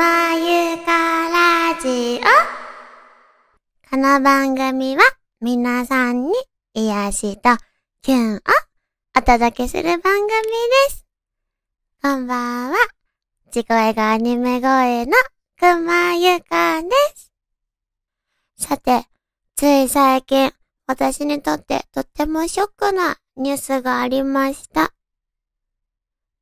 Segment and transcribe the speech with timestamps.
[0.00, 3.90] まゆかラジオ。
[3.90, 5.02] この番組は
[5.42, 6.32] 皆さんに
[6.72, 7.50] 癒しと
[8.00, 8.38] キュンを
[9.14, 10.22] お届けする番組
[10.88, 11.04] です。
[12.00, 12.76] こんばんは。
[13.50, 15.12] 地声がアニメ声の
[15.58, 17.30] くまゆかです。
[18.56, 19.04] さて、
[19.54, 20.50] つい最近、
[20.86, 24.94] 私にとってとってもショックなニュースがありました。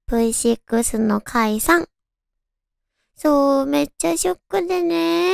[0.09, 1.89] V6 の解散。
[3.21, 5.33] そう、めっちゃショックでね。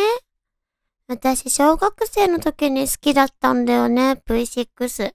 [1.07, 5.13] 私、小学生の時に好きだったんだよね、V6。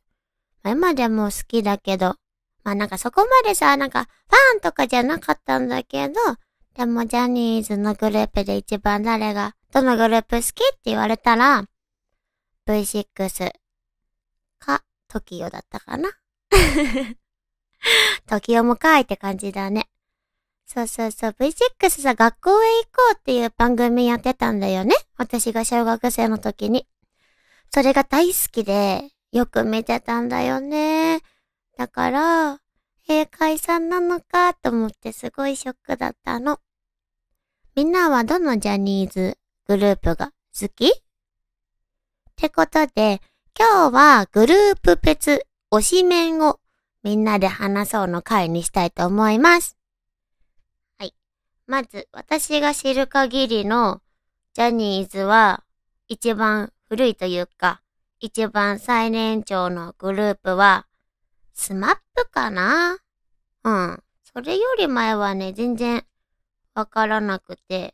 [0.63, 2.15] 今でも好きだけど。
[2.63, 6.13] まあなんかそこまでさ、なんかファンとかじゃなかったんだけど、
[6.75, 11.65] でもジャニーズのグループで一番誰が、どのグループ好きって言われたら、
[12.67, 13.51] V6
[14.59, 16.11] か、TOKIO だったかな。
[18.29, 19.89] TOKIO もかいって感じだね。
[20.71, 24.93] そうそうそう、V6 さ、学校へ行こうっていう番組やってたんだよね。
[25.17, 26.85] 私が小学生の時に。
[27.73, 31.21] それが大好きで、よく見てたんだよね。
[31.75, 32.59] だから、
[33.07, 36.59] えー、解散なのかと思ってすごいショックだったの。
[37.75, 40.89] みんなはどのジャニーズグループが好き？
[40.89, 40.91] っ
[42.35, 43.22] てことで、
[43.57, 46.59] 今日はグループ別推しメンを
[47.01, 49.78] みんなで話そうの回にしたいと思います。
[51.70, 54.02] まず、私が知る限りの
[54.56, 55.64] ジャニーズは、
[56.08, 57.84] 一番古いというか、
[58.20, 60.88] 一番最年長のグループは、
[61.53, 62.97] スマップかな？
[63.64, 64.03] うん。
[64.23, 66.03] それより前はね、全然
[66.73, 67.94] わからなくて、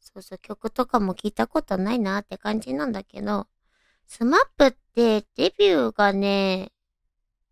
[0.00, 3.46] そうそう、曲とかも聞いたことないなって感じなんだけど、
[4.08, 6.72] スマップってデビューがね、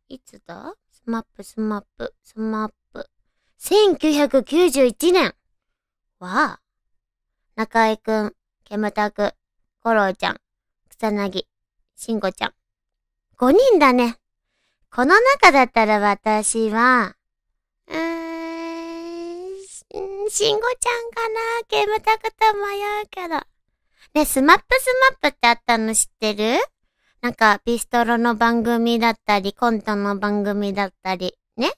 [0.08, 0.74] いつだ？
[0.90, 3.08] スマップ、スマップ、スマップ。
[3.60, 5.32] 1991年
[6.24, 6.60] は、
[7.56, 8.34] 中居くん、
[8.64, 9.34] キムタク、
[9.80, 10.40] ゴロちゃん、
[10.90, 11.44] 草薙、
[11.96, 12.54] しんごちゃん。
[13.38, 14.16] 5人だね。
[14.90, 17.16] この中だったら私は、
[17.88, 23.40] うーん、しんごちゃんかなキムタクと迷うけど。
[24.14, 26.60] ね、スマップスマップってあったの知ってる？
[27.20, 31.72] なんか、ビストロの番組だったり、コントの番組だったり、ね。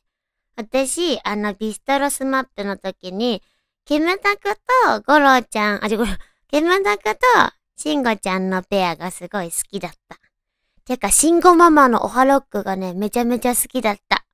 [0.56, 3.42] 私、あの、ビストロスマップの時に、
[3.86, 6.10] キムタクとゴロちゃん、あ、じゃ、ゴロ、
[6.48, 7.20] キムタクと
[7.76, 10.18] シンゴちゃんのペアがすごい好きだった。
[10.84, 14.24] てか、シンゴママのオハロックがね、めちゃめちゃ好きだった。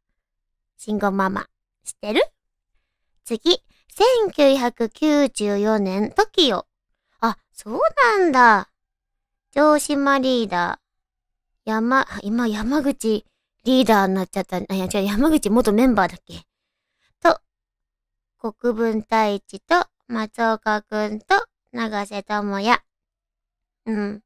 [0.79, 1.49] シンゴママ、
[1.85, 2.23] 知ってる？
[3.27, 3.63] 次、
[4.25, 6.65] 1994年、TOKIO。
[7.21, 7.81] あ、そう
[8.19, 8.71] なんだ。
[9.53, 11.71] 城島リーダー。
[11.71, 13.27] 山、今山口
[13.65, 14.57] リーダーになっちゃった。
[14.57, 16.47] あ、いや、違う、山口元メンバーだっけ？
[18.43, 22.83] 国分太一と松岡くんと長瀬智也。
[23.87, 24.23] うん。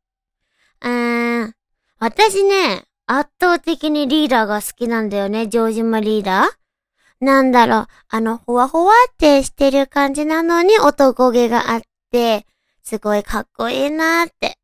[0.80, 1.54] うーん。
[1.98, 7.24] 私ね、圧倒的にリーダーが好きなんだよね、城島リーダー。
[7.24, 12.46] なんだろう、あの、ほわほわってしてる感じなのに男気があって、
[12.82, 14.56] すごいかっこいいなーって。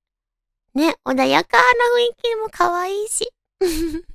[0.75, 3.31] ね、穏やかな雰囲気も可愛いし。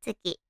[0.00, 0.43] 次。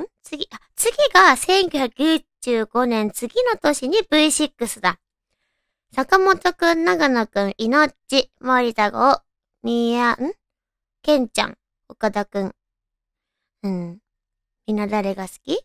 [0.00, 0.06] ん？
[0.22, 4.98] 次、あ、次が1995年次の年に V6 だ。
[5.94, 9.20] 坂本くん、長野くん、いのっち、森田郷、
[9.62, 10.16] みや、ん？
[11.02, 11.56] けんちゃん、
[11.88, 12.54] 岡田くん。
[13.62, 13.98] うん。
[14.66, 15.60] みんな誰が好き？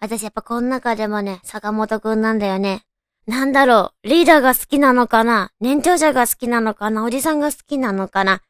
[0.00, 2.82] 私やっぱこの中でもね、坂本くんなんだよね。
[3.26, 5.52] なんだろう、リーダーが好きなのかな？
[5.60, 7.04] 年長者が好きなのかな？
[7.04, 8.42] おじさんが好きなのかな？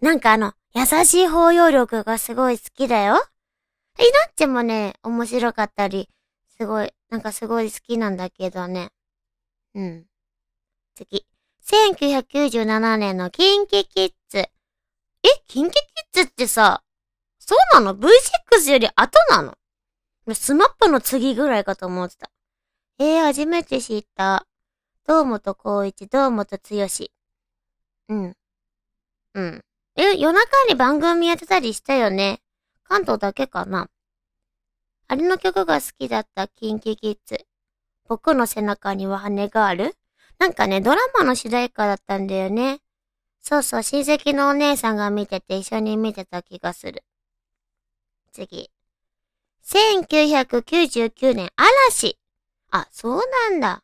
[0.00, 3.24] なんかあの、優しい包容力がすごい好きだよ。
[3.98, 6.08] イノッチもね、面白かったり、
[6.56, 8.90] すごい、なんかすごい好きなんだけどね。
[9.74, 10.06] うん。
[10.94, 11.26] 次。
[11.64, 14.38] 1997年のキンキキッズ。
[14.38, 14.50] え、
[15.46, 15.80] キンキキ
[16.20, 16.82] ッズってさ、
[17.38, 19.56] そうなの ?V6 より後なの？
[20.34, 22.30] スマップの次ぐらいかと思ってた。
[22.98, 24.46] えー、初めて知った。
[25.06, 26.86] 堂本光一、堂本剛。
[28.08, 28.36] うん。
[29.34, 29.64] うん。
[29.96, 32.40] え、夜中に番組やってたりしたよね？
[32.92, 33.88] 関東だけかな
[35.08, 37.46] あれの曲が好きだったキンキキッズ。
[38.06, 39.96] 僕の背中には羽がある？
[40.38, 42.80] なんかね、ドラマの主題歌だったんだよね。
[43.40, 47.02] そうそう、親戚のお姉さんが見てて一緒に見てた気がする。
[48.30, 48.70] 次。
[49.64, 52.18] 1999年、嵐。
[52.72, 53.82] あ、そうなんだ。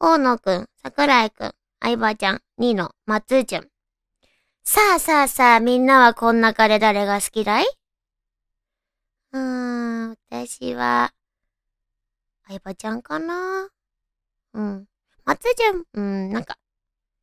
[0.00, 3.68] 大野くん、桜井くん、相葉ちゃん、ニノ、松潤。
[4.64, 7.66] さあさあさあ、みんなはこん中で誰が好きだい、
[10.50, 11.12] 私は、
[12.48, 13.68] 相葉ちゃんかな？
[14.52, 14.88] うん。
[15.24, 16.58] 松潤、うん、なんか、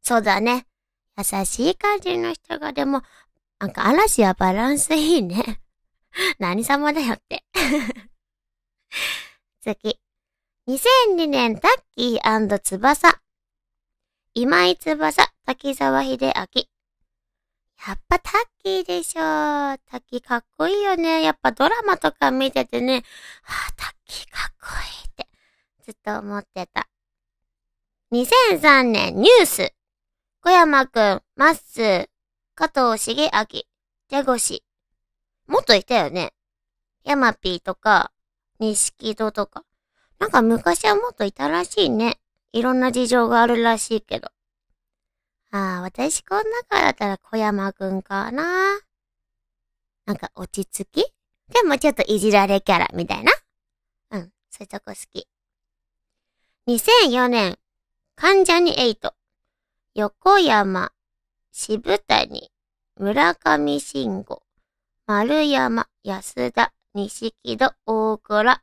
[0.02, 0.66] そうだね。
[1.18, 3.02] 優しい感じの人が、でも、
[3.60, 5.60] なんか嵐はバランスいいね。
[6.40, 7.44] 何様だよって。
[9.60, 10.00] 次。
[10.70, 13.22] 2002年タッキー翼。
[14.36, 16.77] 今井翼、滝沢秀明。
[17.86, 18.34] やっぱタッ
[18.64, 19.22] キーでしょ。
[19.22, 21.22] タッキーかっこいいよね。
[21.22, 23.04] やっぱドラマとか見ててね、
[23.44, 24.68] はあ、タッキーかっこ
[25.06, 25.28] いいって
[25.86, 26.88] ずっと思ってた。
[28.12, 29.74] 2003年ニュース。
[30.42, 32.08] 小山くん、まっすー、
[32.56, 33.30] 加藤茂明、
[34.10, 34.64] ジャゴシ。
[35.48, 36.34] もっといたよね。
[37.04, 38.12] ヤマピーとか、
[38.60, 39.64] 錦戸とか。
[40.20, 42.20] なんか昔はもっといたらしいね。
[42.54, 44.30] いろんな事情があるらしいけど。
[45.52, 48.80] ああ、私こん中だったら小山くんかな。
[50.06, 51.14] なんか落ち着き？
[51.54, 53.32] でもちょっといじられキャラみたいな？
[54.12, 55.28] うん、そういうとこ好き。
[56.68, 57.58] 2004年、
[58.16, 59.14] 関ジャニエイト、
[59.96, 60.92] 横山、
[61.52, 62.52] 渋谷、
[62.98, 64.44] 村上信五、
[65.06, 68.62] 丸山、安田、錦戸、大倉。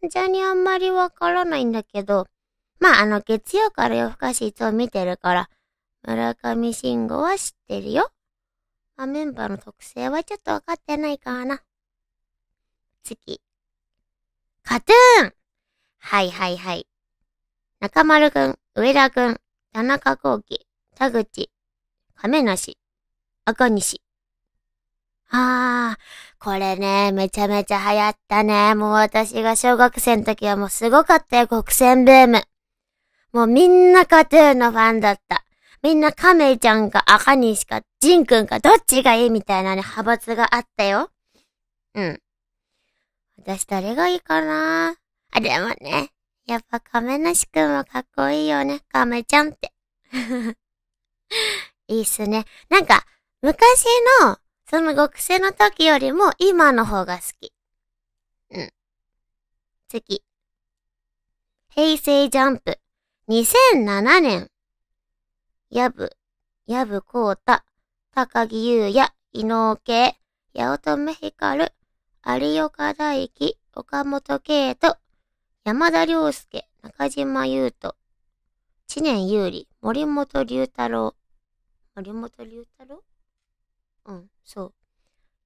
[0.00, 2.28] 関ジャニあんまりわからないんだけど、
[2.80, 5.50] まあ、あの、月曜から夜更かしいつも見てるから、
[6.06, 8.10] 村上信五は知ってるよ。
[8.96, 11.62] まあ、メンバーの特性はちょっとわかってないかな。
[13.04, 13.40] 次。
[14.62, 15.32] カトゥーン
[15.98, 16.86] はいはいはい。
[17.80, 19.40] 中丸くん、上田くん、
[19.72, 20.66] 田中幸喜、
[20.96, 21.50] 田口、
[22.14, 22.76] 亀梨、
[23.44, 24.02] 赤西。
[25.30, 25.98] ああ、
[26.38, 28.74] これね、めちゃめちゃ流行ったね。
[28.74, 32.42] もう私が小学生の時はもうすごかったよ、国選ブーム。
[33.32, 35.44] もうみんなカトゥーンのファンだった。
[35.82, 41.10] みんな亀ちゃんか赤西かジンくんかどっちがいいみたいなね、派閥があったよ。
[41.94, 42.20] うん。
[43.38, 44.96] 私誰がいいかな
[45.30, 46.10] あ、でもね、
[46.46, 49.72] やっぱ亀梨くんはかっこいいよね、亀ちゃんって。
[51.88, 52.44] いいっすね。
[52.68, 53.04] なんか、
[53.42, 53.84] 昔
[54.22, 54.38] の、
[54.68, 57.52] その極戦の時よりも今の方が好き。
[58.50, 58.72] うん。
[59.88, 60.24] 次。
[61.70, 62.78] 平成ジャンプ。
[63.30, 64.48] 2007年。
[65.68, 66.16] やぶ、
[66.66, 67.62] やぶこうた、
[68.14, 70.14] 高木優也、伊能慶、
[70.54, 71.70] 八乙女光、
[72.24, 74.96] 有岡大輝、岡本圭人、
[75.62, 77.96] 山田涼介、中島優斗、
[78.86, 81.14] 知念優里、森本龍太郎。
[81.96, 83.02] 森本龍太郎？
[84.06, 84.74] うん、そう。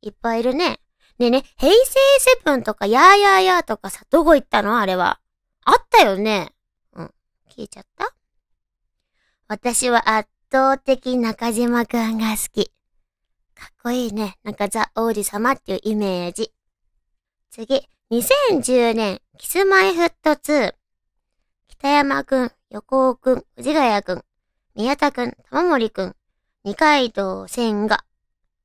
[0.03, 0.79] いっぱいいるね。
[1.19, 4.79] ねえね、平成セブンとか、やーやーやーとかさ、どこ行ったの？
[4.79, 5.19] あれは。
[5.65, 6.55] あったよね。
[7.53, 8.15] 消えちゃった？
[9.49, 12.73] 私は圧倒的中島くんが好き。
[13.55, 14.39] かっこいいね。
[14.43, 16.53] なんかザ王子様っていうイメージ。
[17.51, 20.75] 次、2010年、キスマイフット2。
[21.69, 24.25] 北山くん、横尾くん、藤ヶ谷くん、
[24.75, 26.17] 宮田くん、玉森くん、
[26.65, 28.05] 二階堂千賀。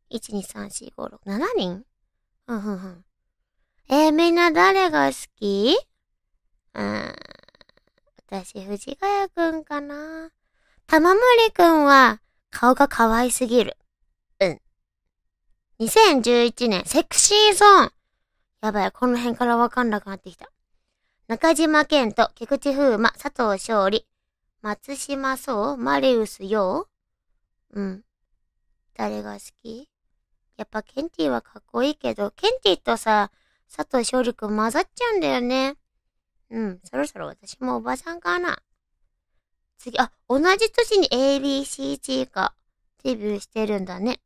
[0.09, 1.85] 1,2,3,4,5,6,7人？
[2.45, 3.05] ふんふんふん。
[3.89, 5.77] えー、みんな誰が好き？
[6.73, 7.15] うん。
[8.29, 10.31] 私、藤ヶ谷くんかな。
[10.85, 11.21] 玉森
[11.53, 13.77] くんは、顔が可愛すぎる。
[14.41, 14.61] うん。
[15.79, 17.91] 2011年、セクシーゾーン。
[18.61, 20.51] やばい、この辺からわかんなくなってきた。
[21.29, 24.05] 中島健人、菊池風磨、佐藤勝利、
[24.61, 26.89] 松島壮、マリウス陽
[27.71, 28.03] うん。
[28.93, 29.89] 誰が好き？
[30.57, 33.31] やっぱケンティはかっこいいけど、ケンティとさ、
[33.73, 35.77] 佐藤勝利くん混ざっちゃうんだよね。
[36.49, 38.59] うん、そろそろ私もおばさんかな。
[39.77, 42.53] 次、あ、同じ年に ABCG が
[43.03, 44.19] デビューしてるんだね。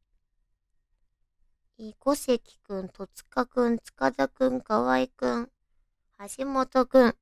[2.00, 5.50] 小関くん、戸塚くん、塚田くん、河合くん、
[6.38, 7.06] 橋本くん。
[7.06, 7.14] わ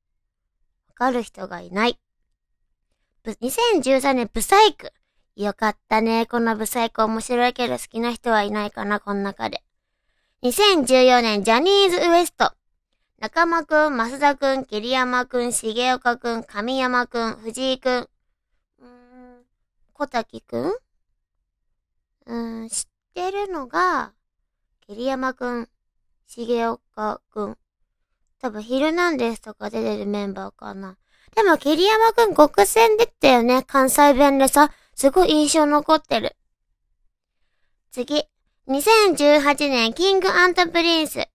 [0.94, 1.98] かる人がいない。
[3.24, 4.92] 2013年ブサイク。
[5.36, 6.26] よかったね。
[6.26, 9.62] このブサイク面白いけど好きな人はいないかな、この中で。
[10.42, 12.59] 2014年ジャニーズ WEST。
[13.20, 17.94] 中間くん、増田くん、桐山くん、重岡くん、神山くん、藤井くん。
[17.98, 19.44] うーん、
[19.92, 20.70] 小滝くん？
[20.70, 24.14] うーん、知ってるのが、
[24.86, 25.68] 桐山くん、
[26.34, 27.58] 重岡くん。
[28.40, 30.96] 多分、ヒルナンデスとか出てるメンバーかな。
[31.34, 33.64] でも、桐山くん極戦できたよね。
[33.64, 36.36] 関西弁でさ、すごい印象残ってる。
[37.90, 38.24] 次。
[38.66, 40.28] 2018年、 King &
[40.72, 41.28] Prince。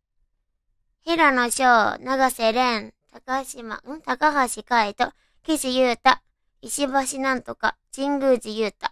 [1.07, 6.17] 平野紫耀、永瀬廉、高島、ん高橋海人、岸優太、
[6.63, 8.89] 石橋なんとか、神宮寺優太。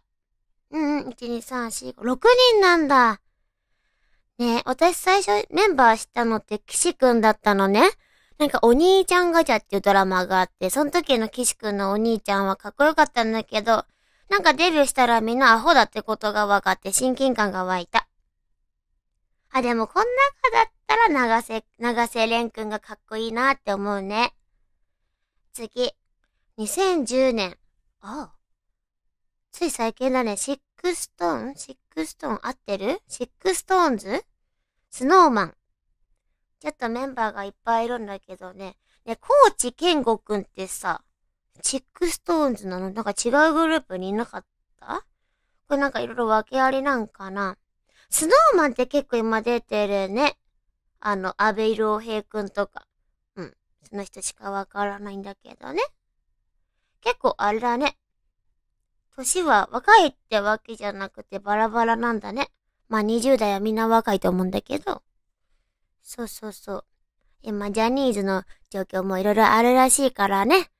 [0.70, 2.20] うんうん、1、2、3、4、5、6
[2.52, 3.20] 人なんだ。
[4.38, 7.90] ねえ、私最初メンバー知ったのって岸くんだったのね。
[8.38, 13.86] なんかお兄ちゃんガチャっていうドラマがあって、その時の岸くんのお兄ちゃんはかっこよかったんだけど、
[14.30, 18.08] なんかデビューしたらみんなアホだってことが分かって親近感が湧いた。
[19.50, 24.36] あ、でもこん中だったら長瀬、長瀬廉くんがかっこいいなって思うね。
[25.52, 25.92] 次。
[26.60, 27.58] 2010年。
[28.02, 28.34] ああ。
[29.52, 30.38] つい最近だね。
[30.38, 32.40] SixTONE？SixTONE？
[32.44, 33.02] 合ってる？
[33.08, 35.56] SixTONES？Snow Man。
[36.60, 38.76] ちょっとメンバーがいっぱいいるんだけどね。
[39.06, 41.02] ね、コーチケンゴくんってさ、
[41.64, 42.92] SixTONES なの？
[42.92, 44.46] なんか違うグループにいなかっ
[44.80, 45.04] た？
[45.68, 47.58] これなんかいろいろ訳ありなんかな？
[48.12, 50.38] Snow Man って結構今出てるね。
[51.06, 52.88] あの、アベイルオヘイくんとか。
[53.36, 53.54] うん。
[53.90, 55.82] その人しかわからないんだけどね。
[57.02, 57.98] 結構あれだね。
[59.14, 62.48] 年は若いってわけじゃなくてバラバラなんだね。
[62.88, 65.04] まあ20代はみんな若いと思うんだけど。
[66.02, 66.86] そうそうそう。
[67.42, 70.72] 今、ジャニーズの状況もいろいろあるらしいからね。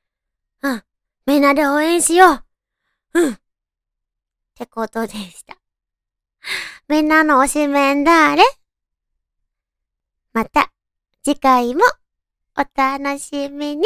[0.62, 0.84] うん。
[1.26, 2.44] みんなで応援しよ
[3.14, 3.20] う。
[3.20, 3.34] うん。
[3.34, 3.40] っ
[4.56, 5.58] てことでした。
[6.88, 8.44] みんなの推しメンだあれ
[10.34, 10.72] また、
[11.24, 11.82] 次回も
[12.58, 13.84] お楽しみに。